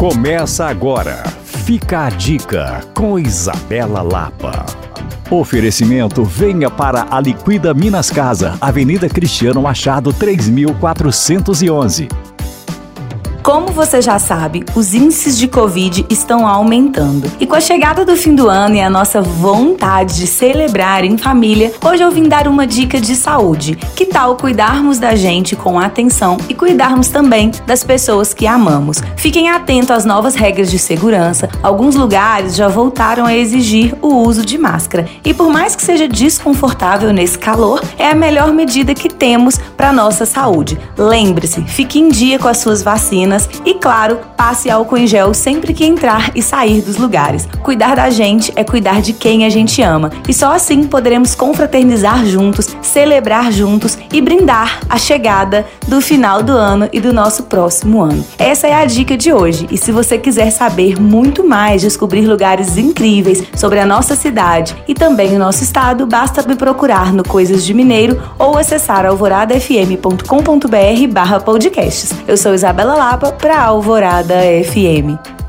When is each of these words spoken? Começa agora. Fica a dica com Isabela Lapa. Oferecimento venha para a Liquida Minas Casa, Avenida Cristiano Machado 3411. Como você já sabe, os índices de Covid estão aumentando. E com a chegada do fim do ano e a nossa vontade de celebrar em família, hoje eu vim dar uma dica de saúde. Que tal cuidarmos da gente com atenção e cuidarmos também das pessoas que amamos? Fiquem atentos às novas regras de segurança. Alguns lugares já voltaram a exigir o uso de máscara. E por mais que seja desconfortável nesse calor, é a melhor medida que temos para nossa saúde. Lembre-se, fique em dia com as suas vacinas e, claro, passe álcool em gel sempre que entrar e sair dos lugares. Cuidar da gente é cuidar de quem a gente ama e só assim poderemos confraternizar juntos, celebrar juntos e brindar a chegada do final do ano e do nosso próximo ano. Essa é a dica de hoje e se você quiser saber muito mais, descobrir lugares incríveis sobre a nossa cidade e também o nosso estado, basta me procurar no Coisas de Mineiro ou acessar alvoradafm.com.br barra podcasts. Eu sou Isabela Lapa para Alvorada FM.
Começa 0.00 0.64
agora. 0.64 1.22
Fica 1.44 2.06
a 2.06 2.08
dica 2.08 2.80
com 2.94 3.18
Isabela 3.18 4.00
Lapa. 4.00 4.64
Oferecimento 5.30 6.24
venha 6.24 6.70
para 6.70 7.06
a 7.10 7.20
Liquida 7.20 7.74
Minas 7.74 8.08
Casa, 8.08 8.56
Avenida 8.62 9.10
Cristiano 9.10 9.60
Machado 9.60 10.10
3411. 10.10 12.08
Como 13.42 13.68
você 13.68 14.02
já 14.02 14.18
sabe, 14.18 14.64
os 14.74 14.92
índices 14.92 15.38
de 15.38 15.48
Covid 15.48 16.04
estão 16.10 16.46
aumentando. 16.46 17.30
E 17.40 17.46
com 17.46 17.54
a 17.54 17.60
chegada 17.60 18.04
do 18.04 18.14
fim 18.14 18.34
do 18.34 18.50
ano 18.50 18.74
e 18.74 18.80
a 18.82 18.90
nossa 18.90 19.22
vontade 19.22 20.16
de 20.16 20.26
celebrar 20.26 21.04
em 21.04 21.16
família, 21.16 21.72
hoje 21.82 22.02
eu 22.02 22.10
vim 22.10 22.28
dar 22.28 22.46
uma 22.46 22.66
dica 22.66 23.00
de 23.00 23.16
saúde. 23.16 23.76
Que 23.96 24.04
tal 24.04 24.36
cuidarmos 24.36 24.98
da 24.98 25.16
gente 25.16 25.56
com 25.56 25.80
atenção 25.80 26.36
e 26.50 26.54
cuidarmos 26.54 27.08
também 27.08 27.50
das 27.66 27.82
pessoas 27.82 28.34
que 28.34 28.46
amamos? 28.46 29.02
Fiquem 29.16 29.48
atentos 29.48 29.90
às 29.90 30.04
novas 30.04 30.34
regras 30.34 30.70
de 30.70 30.78
segurança. 30.78 31.48
Alguns 31.62 31.94
lugares 31.96 32.54
já 32.54 32.68
voltaram 32.68 33.24
a 33.24 33.34
exigir 33.34 33.94
o 34.02 34.16
uso 34.16 34.44
de 34.44 34.58
máscara. 34.58 35.06
E 35.24 35.32
por 35.32 35.48
mais 35.50 35.74
que 35.74 35.82
seja 35.82 36.06
desconfortável 36.06 37.10
nesse 37.10 37.38
calor, 37.38 37.82
é 37.98 38.10
a 38.10 38.14
melhor 38.14 38.52
medida 38.52 38.94
que 38.94 39.08
temos 39.08 39.58
para 39.78 39.92
nossa 39.92 40.26
saúde. 40.26 40.78
Lembre-se, 40.98 41.62
fique 41.62 41.98
em 41.98 42.10
dia 42.10 42.38
com 42.38 42.46
as 42.46 42.58
suas 42.58 42.82
vacinas 42.82 43.29
e, 43.64 43.74
claro, 43.74 44.18
passe 44.36 44.70
álcool 44.70 44.96
em 44.96 45.06
gel 45.06 45.34
sempre 45.34 45.74
que 45.74 45.84
entrar 45.84 46.30
e 46.34 46.42
sair 46.42 46.80
dos 46.80 46.96
lugares. 46.96 47.46
Cuidar 47.62 47.94
da 47.94 48.10
gente 48.10 48.52
é 48.56 48.64
cuidar 48.64 49.02
de 49.02 49.12
quem 49.12 49.44
a 49.44 49.50
gente 49.50 49.82
ama 49.82 50.10
e 50.28 50.32
só 50.32 50.52
assim 50.52 50.84
poderemos 50.84 51.34
confraternizar 51.34 52.24
juntos, 52.24 52.68
celebrar 52.80 53.52
juntos 53.52 53.98
e 54.12 54.20
brindar 54.20 54.80
a 54.88 54.98
chegada 54.98 55.66
do 55.86 56.00
final 56.00 56.42
do 56.42 56.52
ano 56.52 56.88
e 56.92 57.00
do 57.00 57.12
nosso 57.12 57.44
próximo 57.44 58.02
ano. 58.02 58.24
Essa 58.38 58.66
é 58.66 58.74
a 58.74 58.84
dica 58.84 59.16
de 59.16 59.32
hoje 59.32 59.66
e 59.70 59.76
se 59.76 59.92
você 59.92 60.18
quiser 60.18 60.50
saber 60.50 61.00
muito 61.00 61.46
mais, 61.46 61.82
descobrir 61.82 62.26
lugares 62.26 62.76
incríveis 62.76 63.44
sobre 63.54 63.78
a 63.78 63.86
nossa 63.86 64.16
cidade 64.16 64.74
e 64.88 64.94
também 64.94 65.36
o 65.36 65.38
nosso 65.38 65.62
estado, 65.62 66.06
basta 66.06 66.46
me 66.46 66.56
procurar 66.56 67.12
no 67.12 67.22
Coisas 67.22 67.64
de 67.64 67.74
Mineiro 67.74 68.20
ou 68.38 68.56
acessar 68.56 69.04
alvoradafm.com.br 69.04 71.06
barra 71.10 71.40
podcasts. 71.40 72.12
Eu 72.26 72.36
sou 72.36 72.54
Isabela 72.54 72.94
Lapa 72.94 73.19
para 73.20 73.66
Alvorada 73.66 74.46
FM. 74.46 75.39